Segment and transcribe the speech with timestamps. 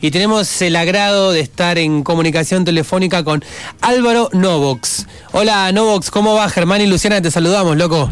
[0.00, 3.44] Y tenemos el agrado de estar en comunicación telefónica con
[3.80, 5.06] Álvaro Novox.
[5.32, 7.20] Hola Novox, ¿cómo va Germán y Luciana?
[7.20, 8.08] Te saludamos, loco.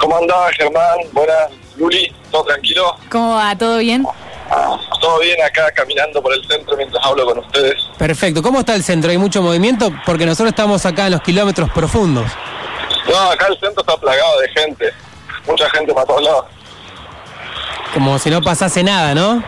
[0.00, 0.98] ¿Cómo andaba Germán?
[1.12, 2.96] Buenas, Luli, ¿todo tranquilo?
[3.08, 3.56] ¿Cómo va?
[3.56, 4.04] ¿Todo bien?
[5.00, 7.76] Todo bien acá caminando por el centro mientras hablo con ustedes.
[7.96, 9.12] Perfecto, ¿cómo está el centro?
[9.12, 9.92] ¿Hay mucho movimiento?
[10.04, 12.26] Porque nosotros estamos acá en los kilómetros profundos.
[13.08, 14.92] No, acá el centro está plagado de gente,
[15.46, 16.44] mucha gente para todos lados.
[17.94, 19.42] Como si no pasase nada, ¿no?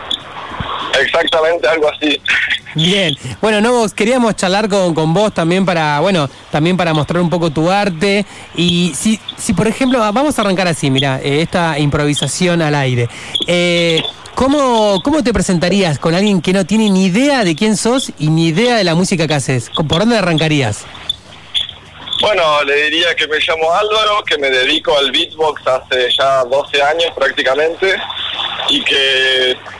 [1.03, 2.19] Exactamente, algo así.
[2.75, 7.29] Bien, bueno, no, queríamos charlar con, con vos también para, bueno, también para mostrar un
[7.29, 8.25] poco tu arte.
[8.55, 13.09] Y si, si por ejemplo, vamos a arrancar así, mira, eh, esta improvisación al aire.
[13.47, 14.01] Eh,
[14.33, 18.29] ¿cómo, ¿Cómo te presentarías con alguien que no tiene ni idea de quién sos y
[18.29, 19.69] ni idea de la música que haces?
[19.69, 20.85] ¿Por dónde arrancarías?
[22.21, 26.81] Bueno, le diría que me llamo Álvaro, que me dedico al beatbox hace ya 12
[26.81, 27.97] años prácticamente
[28.69, 29.22] y que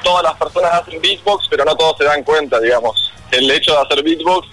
[0.04, 3.12] todas las personas hacen beatbox, pero no todos se dan cuenta, digamos.
[3.32, 4.48] El hecho de hacer beatbox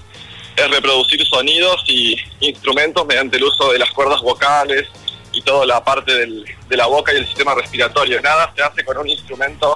[0.57, 4.89] es reproducir sonidos y instrumentos mediante el uso de las cuerdas vocales
[5.33, 8.21] y toda la parte de la boca y el sistema respiratorio.
[8.21, 9.75] Nada se hace con un instrumento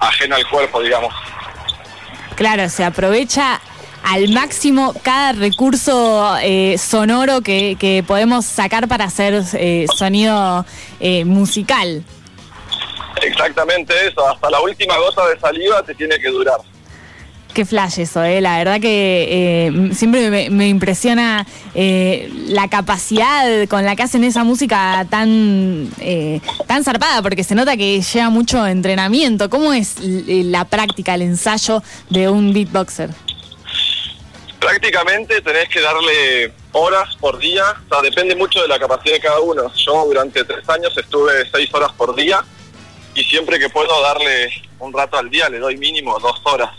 [0.00, 1.12] ajeno al cuerpo, digamos.
[2.34, 3.60] Claro, se aprovecha
[4.04, 10.64] al máximo cada recurso eh, sonoro que, podemos sacar para hacer eh, sonido
[11.00, 12.04] eh, musical.
[13.28, 16.58] Exactamente eso, hasta la última gota de saliva te tiene que durar.
[17.52, 18.40] Qué flash eso, eh.
[18.40, 24.44] la verdad que eh, siempre me, impresiona eh, la capacidad con la que hacen esa
[24.44, 29.50] música tan, eh, tan zarpada, porque se nota que lleva mucho entrenamiento.
[29.50, 33.10] ¿Cómo es la práctica, el ensayo de un beatboxer?
[34.60, 39.20] Prácticamente tenés que darle horas por día, o sea, depende mucho de la capacidad de
[39.20, 39.72] cada uno.
[39.74, 42.44] Yo durante tres años estuve seis horas por día
[43.18, 46.70] y siempre que puedo darle un rato al día le doy mínimo dos horas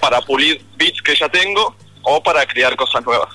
[0.00, 3.28] para pulir beats que ya tengo o para crear cosas nuevas.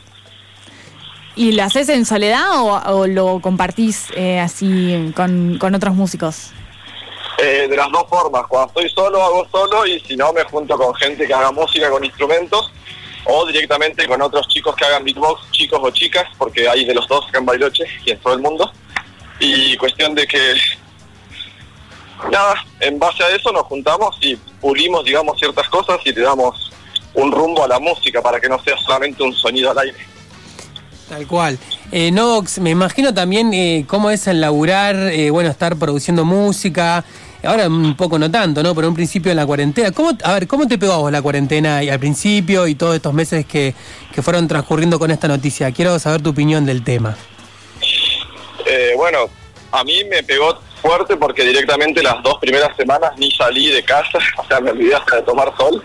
[1.37, 6.51] ¿Y lo haces en soledad o, lo compartís eh, así con, otros músicos?
[7.37, 10.75] Eh, de las dos formas, cuando estoy solo hago solo y si no me junto
[10.77, 12.73] con gente que haga música con instrumentos
[13.25, 17.07] o directamente con otros chicos que hagan beatbox, chicos o chicas, porque hay de los
[17.07, 18.69] dos acá en Bailoche y en todo el mundo.
[19.39, 20.55] Y cuestión de que
[22.31, 26.71] nada, en base a eso nos juntamos y pulimos, digamos, ciertas cosas y le damos
[27.13, 29.97] un rumbo a la música para que no sea solamente un sonido al aire.
[31.09, 31.57] Tal cual.
[31.91, 37.05] Eh, Nox, me imagino también eh, cómo es el laburar, eh, bueno, estar produciendo música.
[37.43, 38.75] Ahora un poco no tanto, ¿no?
[38.75, 39.91] Pero un principio en la cuarentena.
[39.91, 42.95] ¿Cómo, a ver, ¿cómo te pegó a vos la cuarentena y al principio y todos
[42.95, 43.73] estos meses que,
[44.13, 45.71] que fueron transcurriendo con esta noticia?
[45.71, 47.15] Quiero saber tu opinión del tema.
[48.65, 49.29] Eh, bueno,
[49.71, 54.19] a mí me pegó fuerte porque directamente las dos primeras semanas ni salí de casa,
[54.37, 55.83] o sea, me olvidé hasta de tomar sol.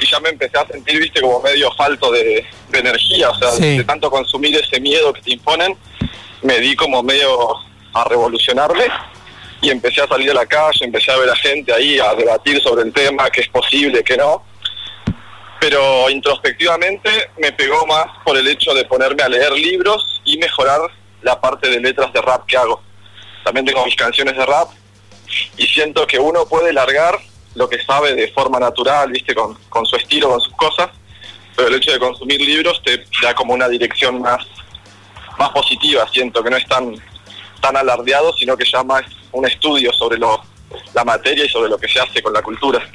[0.00, 3.84] Y ya me empecé a sentir, viste, como medio falto de, energía, o sea, de
[3.84, 5.76] tanto consumir ese miedo que te imponen,
[6.42, 7.54] me di como medio
[7.94, 8.86] a revolucionarme
[9.60, 12.60] y empecé a salir a la calle, empecé a ver a gente ahí, a debatir
[12.60, 14.42] sobre el tema, que es posible, que no.
[15.60, 20.80] Pero introspectivamente me pegó más por el hecho de ponerme a leer libros y mejorar
[21.22, 22.82] la parte de letras de rap que hago
[23.44, 24.68] también tengo mis canciones de rap
[25.56, 27.18] y siento que uno puede largar
[27.54, 30.90] lo que sabe de forma natural, viste, con, su estilo, con sus cosas,
[31.54, 34.46] pero el hecho de consumir libros te da como una dirección más,
[35.38, 36.94] más positiva, siento que no es tan,
[37.60, 40.42] tan alardeado, sino que ya más un estudio sobre lo,
[40.94, 42.88] la materia y sobre lo que se hace con la cultura.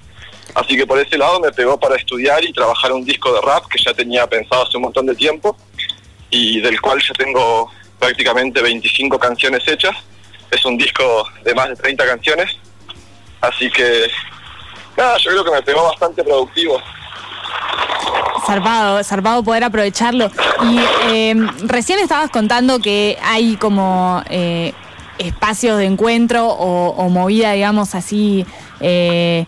[0.56, 3.66] Así que por ese lado me pegó para estudiar y trabajar un disco de rap
[3.68, 5.56] que ya tenía pensado hace un montón de tiempo
[6.30, 9.96] y del cual ya tengo prácticamente 25 canciones hechas
[10.52, 12.58] es un disco de más de 30 canciones,
[13.42, 14.08] así que
[14.96, 16.82] nada, yo creo que me pegó bastante productivo.
[18.46, 20.32] Zarpado, zarpado poder aprovecharlo.
[20.64, 24.74] Y eh, recién estabas contando que hay como eh,
[25.18, 28.46] espacios de encuentro o, movida, digamos así,
[28.80, 29.46] eh,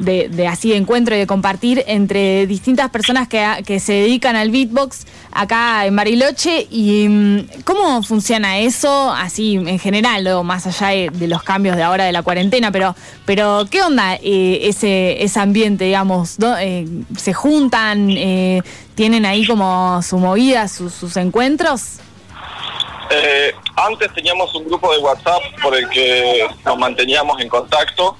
[0.00, 5.06] de, así de encuentro y de compartir entre distintas personas que, se dedican al beatbox
[5.32, 11.28] acá en Bariloche y mm, cómo funciona eso así en general, luego más allá de,
[11.28, 12.94] los cambios de ahora de la cuarentena, pero,
[13.24, 16.36] pero ¿qué onda eh, ese, ese ambiente, digamos?
[16.60, 16.86] Eh,
[17.16, 18.10] ¿Se juntan?
[18.10, 18.62] Eh,
[18.94, 22.00] ¿Tienen ahí como su movida, sus encuentros?
[23.74, 28.16] antes teníamos un grupo de WhatsApp por el que nos manteníamos en contacto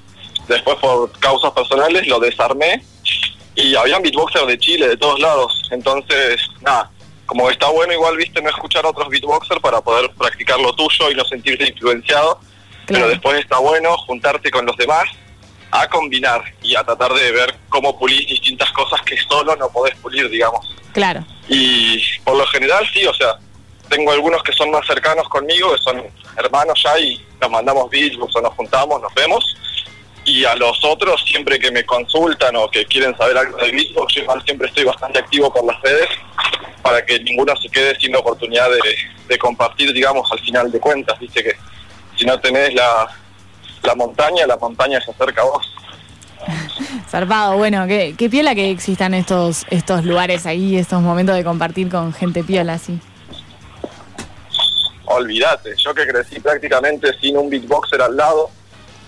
[0.50, 2.82] Después por causas personales lo desarmé
[3.54, 5.68] y habían beatboxers de Chile, de todos lados.
[5.70, 6.90] Entonces, nada,
[7.24, 11.08] como está bueno igual, viste, no escuchar a otros beatboxers para poder practicar lo tuyo
[11.08, 12.40] y no sentirte influenciado.
[12.86, 15.04] Pero después está bueno juntarte con los demás
[15.70, 19.94] a combinar y a tratar de ver cómo pulir distintas cosas que solo no podés
[19.98, 20.76] pulir, digamos.
[20.92, 21.24] Claro.
[21.48, 23.38] Y por lo general sí, o sea,
[23.88, 26.02] tengo algunos que son más cercanos conmigo, que son
[26.36, 29.56] hermanos ya y nos mandamos beatbooks o nos juntamos, nos vemos.
[30.32, 34.14] Y a los otros, siempre que me consultan o que quieren saber algo de beatbox,
[34.14, 36.08] yo igual siempre estoy bastante activo por las redes
[36.82, 38.80] para que ninguno se quede sin la oportunidad de,
[39.26, 41.18] de compartir, digamos, al final de cuentas.
[41.18, 41.56] Viste que
[42.16, 43.08] si no tenés la,
[43.82, 45.74] la montaña, la montaña se acerca a vos.
[47.08, 51.90] Zarpado, bueno, qué, qué piola que existan estos, estos lugares ahí, estos momentos de compartir
[51.90, 53.00] con gente piola, así.
[55.06, 58.48] Olvídate, yo que crecí prácticamente sin un beatboxer al lado,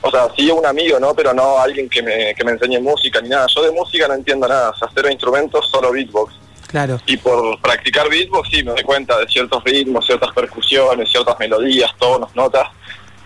[0.02, 1.14] o sea, sí un amigo, ¿no?
[1.14, 3.46] Pero no alguien que me, que me enseñe música ni nada.
[3.54, 6.34] Yo de música no entiendo nada, o sea, cero instrumentos, solo beatbox.
[6.66, 7.00] Claro.
[7.06, 11.90] Y por practicar beatbox sí me doy cuenta de ciertos ritmos, ciertas percusiones, ciertas melodías,
[11.98, 12.68] tonos, notas,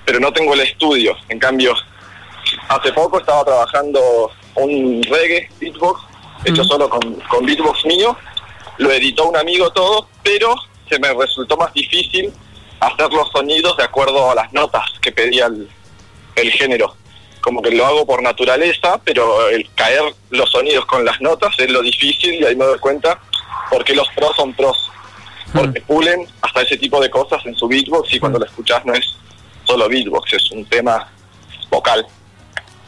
[0.04, 1.16] pero no tengo el estudio.
[1.28, 1.74] En cambio,
[2.68, 6.02] hace poco estaba trabajando un reggae beatbox,
[6.44, 8.16] hecho solo con, con beatbox mío,
[8.78, 10.54] lo editó un amigo todo, pero
[10.90, 12.32] se me resultó más difícil
[12.80, 15.68] hacer los sonidos de acuerdo a las notas que pedía el,
[16.36, 16.94] el género.
[17.40, 21.70] Como que lo hago por naturaleza, pero el caer los sonidos con las notas es
[21.70, 23.20] lo difícil y ahí me doy cuenta
[23.70, 24.90] porque los pros son pros.
[25.52, 28.92] Porque pulen hasta ese tipo de cosas en su beatbox y cuando lo escuchás no
[28.94, 29.16] es
[29.64, 31.10] solo beatbox, es un tema
[31.70, 32.06] vocal.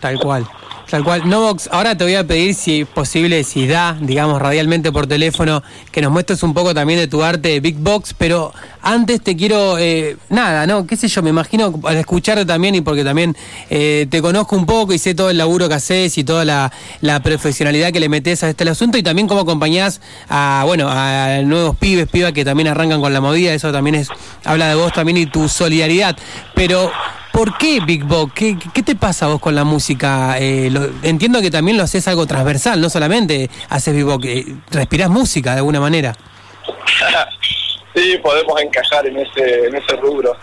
[0.00, 0.46] Tal cual.
[0.90, 1.28] Tal cual.
[1.28, 5.62] Novox, ahora te voy a pedir si es posible, si da, digamos, radialmente por teléfono,
[5.92, 9.36] que nos muestres un poco también de tu arte de Big Box, pero antes te
[9.36, 10.86] quiero, eh, nada, ¿no?
[10.86, 11.20] ¿Qué sé yo?
[11.22, 13.36] Me imagino al escucharte también y porque también
[13.68, 16.72] eh, te conozco un poco y sé todo el laburo que haces y toda la,
[17.02, 20.00] la profesionalidad que le metes a este asunto y también cómo acompañás
[20.30, 24.08] a, bueno, a nuevos pibes, pibas que también arrancan con la movida, eso también es,
[24.42, 26.16] habla de vos también y tu solidaridad.
[26.54, 26.90] Pero
[27.38, 28.32] ¿Por qué Big Box?
[28.34, 30.36] ¿Qué, qué te pasa vos con la música?
[30.40, 34.44] Eh, lo- entiendo que también lo haces algo transversal, no solamente haces Big Box, eh,
[34.72, 36.16] respirás música de alguna manera.
[37.94, 40.36] sí, podemos encajar en ese, en ese rubro.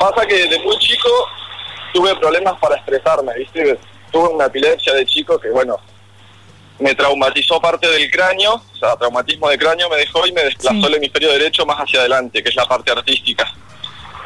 [0.00, 1.08] Pasa que de muy chico
[1.92, 3.78] tuve problemas para expresarme, ¿viste?
[4.10, 5.76] Tuve una epilepsia de chico que, bueno,
[6.80, 10.76] me traumatizó parte del cráneo, o sea, traumatismo de cráneo me dejó y me desplazó
[10.80, 10.86] Sí.
[10.86, 13.46] el hemisferio derecho más hacia adelante, que es la parte artística.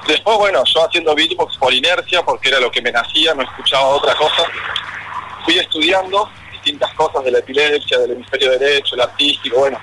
[0.06, 3.84] Después, bueno, yo haciendo beatbox por inercia, porque era lo que me nacía, no escuchaba
[3.88, 4.44] otra cosa,
[5.44, 9.78] fui estudiando distintas cosas de la epilepsia, del hemisferio derecho, el artístico, bueno,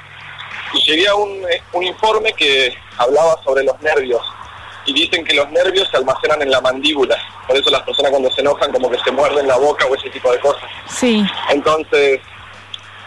[0.73, 4.21] y llegué a un, eh, un informe que hablaba sobre los nervios.
[4.87, 7.17] Y dicen que los nervios se almacenan en la mandíbula.
[7.47, 10.11] Por eso las personas cuando se enojan como que se muerden la boca o ese
[10.11, 10.69] tipo de cosas.
[10.87, 12.19] Sí, Entonces,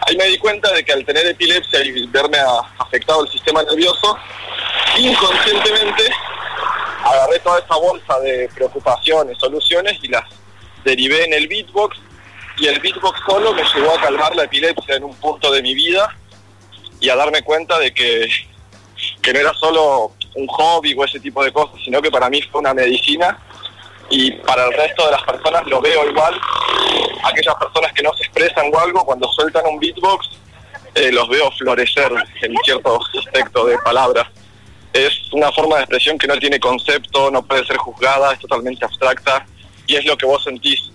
[0.05, 3.63] ahí me di cuenta de que al tener epilepsia y verme a- afectado el sistema
[3.63, 4.17] nervioso,
[4.97, 6.03] inconscientemente
[7.03, 10.23] agarré toda esa bolsa de preocupaciones, soluciones y las
[10.83, 11.97] derivé en el beatbox.
[12.57, 15.73] Y el beatbox solo me llevó a calmar la epilepsia en un punto de mi
[15.73, 16.15] vida
[16.99, 18.27] y a darme cuenta de que,
[19.21, 22.41] que no era solo un hobby o ese tipo de cosas, sino que para mí
[22.41, 23.39] fue una medicina
[24.09, 26.39] y para el resto de las personas lo veo igual.
[27.23, 30.29] Aquellas personas que no se expresan o algo, cuando sueltan un beatbox,
[30.95, 32.11] eh, los veo florecer
[32.41, 34.27] en cierto aspecto de palabras.
[34.93, 38.83] Es una forma de expresión que no tiene concepto, no puede ser juzgada, es totalmente
[38.85, 39.45] abstracta
[39.85, 40.91] y es lo que vos sentís.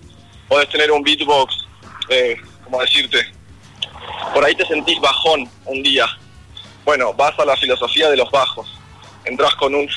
[0.49, 1.55] Podés tener un beatbox,
[2.08, 3.32] eh, como decirte,
[4.32, 6.07] por ahí te sentís bajón un día.
[6.85, 8.66] Bueno, vas a la filosofía de los bajos.
[9.25, 9.88] Entrás con un...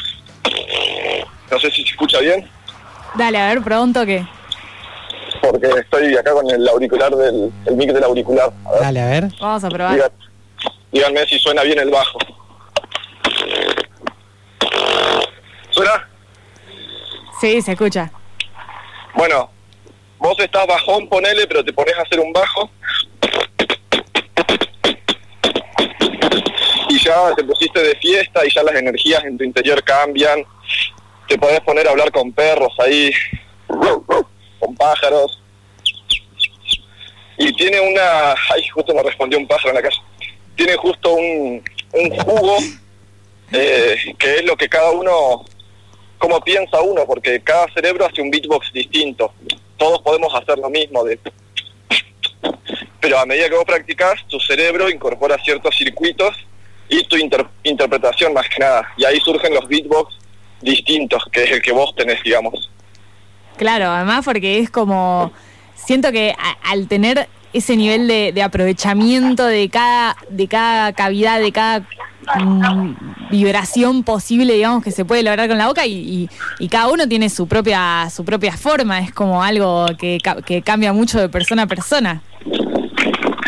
[1.51, 2.48] No sé si se escucha bien,
[3.15, 4.25] dale, a ver, pronto que.
[5.41, 8.51] porque estoy acá con el auricular del el mic del auricular.
[8.65, 9.27] A ver, Dale, a ver.
[9.39, 10.12] Vamos a probar.
[10.91, 12.19] díganme si suena bien el bajo.
[15.72, 16.07] ¿Suena?
[17.39, 18.12] Sí, se escucha.
[19.13, 19.50] Bueno,
[20.17, 22.70] vos estás bajón, ponele, pero te pones a hacer un bajo.
[26.89, 30.44] Y ya te pusiste de fiesta y ya las energías en tu interior cambian.
[31.27, 33.12] Te podés poner a hablar con perros ahí,
[33.67, 35.44] con pájaros.
[37.38, 38.32] Y tiene una...
[38.32, 40.01] Ay, justo me respondió un pájaro en la calle.
[40.56, 41.63] Tiene justo un,
[41.94, 42.58] un jugo
[43.51, 45.46] eh, que es lo que cada uno
[46.17, 49.33] cómo piensa uno, porque cada cerebro hace un beatbox distinto.
[49.77, 51.19] Todos podemos hacer lo mismo, de...
[53.00, 56.36] pero a medida que vos practicás, tu cerebro incorpora ciertos circuitos
[56.89, 58.88] y tu inter- interpretación más que nada.
[58.97, 60.15] Y ahí surgen los beatbox
[60.62, 62.71] distintos, que es el que vos tenés, digamos.
[63.57, 65.31] Claro, además porque es como.
[65.75, 71.85] Siento que al tener ese nivel de, aprovechamiento de cada, de cada cavidad, de cada
[72.39, 72.95] mm,
[73.31, 76.29] vibración posible, digamos, que se puede lograr con la boca y,
[76.69, 80.93] cada uno tiene su propia, su propia forma, es como algo que, ca- que cambia
[80.93, 82.21] mucho de persona a persona.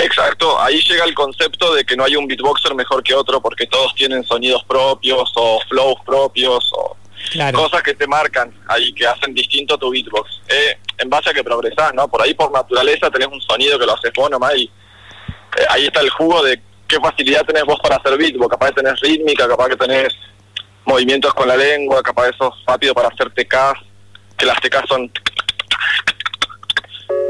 [0.02, 3.68] Exacto, ahí llega el concepto de que no hay un beatboxer mejor que otro porque
[3.68, 6.72] todos tienen sonidos propios o flows propios
[7.32, 7.60] Claro.
[7.60, 10.42] cosas que te marcan ahí, que hacen distinto tu beatbox.
[10.48, 12.08] Eh, en base a que progresás, ¿no?
[12.08, 15.86] Por ahí por naturaleza tenés un sonido que lo haces vos nomás y eh, ahí
[15.86, 18.50] está el jugo de qué facilidad tenés vos para hacer beatbox.
[18.52, 20.14] Capaz que tenés rítmica, capaz que tenés
[20.86, 23.80] movimientos con la lengua, capaz que sos rápido para hacer TKs,
[24.38, 25.12] que las TKs son...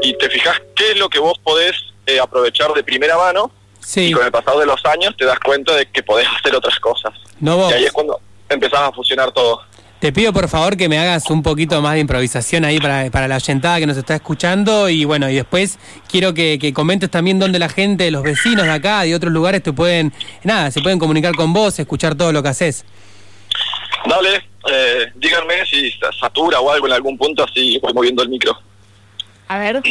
[0.02, 1.74] Y te fijas qué es lo que vos podés
[2.06, 5.40] eh, aprovechar de primera mano Sí, y con el pasado de los años te das
[5.40, 7.12] cuenta de que podés hacer otras cosas.
[7.40, 7.70] no.
[7.70, 9.62] Y ahí es cuando empezás a fusionar todo.
[10.00, 13.28] Te pido por favor que me hagas un poquito más de improvisación ahí para, para
[13.28, 15.78] la oyentada que nos está escuchando y bueno, y después
[16.10, 19.62] quiero que, que comentes también dónde la gente, los vecinos de acá, de otros lugares
[19.62, 20.10] te pueden,
[20.42, 22.86] nada, se pueden comunicar con vos, escuchar todo lo que haces.
[24.06, 24.36] Dale,
[24.72, 28.58] eh, díganme si sa- satura o algo en algún punto, así voy moviendo el micro.
[29.48, 29.82] A ver.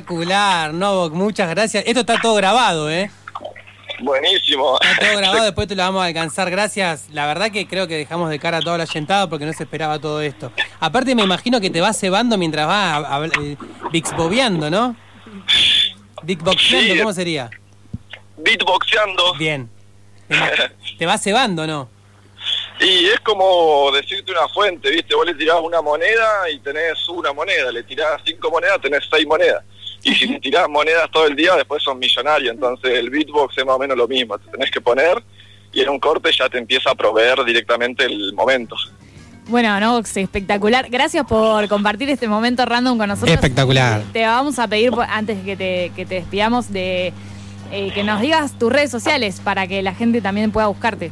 [0.00, 1.82] Espectacular, Novok, muchas gracias.
[1.84, 3.10] Esto está todo grabado, ¿eh?
[3.98, 4.78] Buenísimo.
[4.80, 6.48] Está todo grabado, después te lo vamos a alcanzar.
[6.48, 7.08] Gracias.
[7.10, 9.64] La verdad que creo que dejamos de cara a toda la yentada porque no se
[9.64, 10.52] esperaba todo esto.
[10.78, 13.56] Aparte me imagino que te vas cebando mientras vas a, a, eh,
[13.90, 14.94] bixbobeando, ¿no?
[16.22, 16.98] Bigboxeando, Sí.
[17.00, 17.50] ¿cómo sería?
[18.36, 19.34] Beatboxeando.
[19.34, 19.68] Bien.
[20.98, 21.88] Te vas cebando, ¿no?
[22.78, 25.14] Y es como decirte una fuente, ¿viste?
[25.16, 29.26] Vos le tirás una moneda y tenés una moneda, le tirás cinco monedas, tenés seis
[29.26, 29.64] monedas.
[30.02, 32.50] Y si le tirás monedas todo el día, después sos millonario.
[32.50, 34.38] Entonces el beatbox es más o menos lo mismo.
[34.38, 35.22] Te tenés que poner
[35.72, 38.76] y en un corte ya te empieza a proveer directamente el momento.
[39.46, 40.88] Bueno, Novox, espectacular.
[40.88, 43.34] Gracias por compartir este momento random con nosotros.
[43.34, 44.02] Espectacular.
[44.12, 47.12] Te vamos a pedir, antes de que te, que te despidamos, de
[47.72, 51.10] eh, que nos digas tus redes sociales para que la gente también pueda buscarte.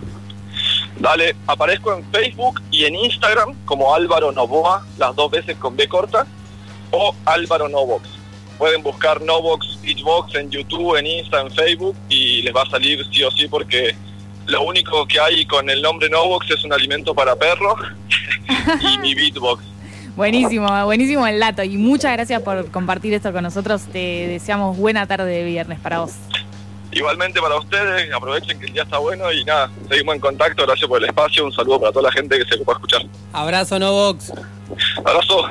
[1.01, 5.89] Dale, aparezco en Facebook y en Instagram como Álvaro Novoa, las dos veces con B
[5.89, 6.27] corta.
[6.91, 8.18] o Álvaro Novox.
[8.59, 13.05] Pueden buscar Novox Beachbox en YouTube, en Insta, en Facebook y les va a salir
[13.13, 13.95] sí o sí porque
[14.47, 17.79] lo único que hay con el nombre Novox es un alimento para perros
[18.81, 19.63] y mi beatbox.
[20.17, 23.83] Buenísimo, buenísimo el dato y muchas gracias por compartir esto con nosotros.
[23.93, 26.15] Te deseamos buena tarde de viernes para vos.
[26.91, 30.89] Igualmente para ustedes, aprovechen que el día está bueno y nada, seguimos en contacto, gracias
[30.89, 33.03] por el espacio, un saludo para toda la gente que se ocupa escuchar.
[33.33, 34.33] Abrazo, Novox.
[35.05, 35.49] Abrazo.